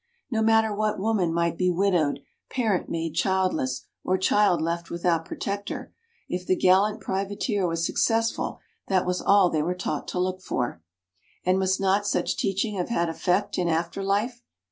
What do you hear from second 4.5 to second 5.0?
left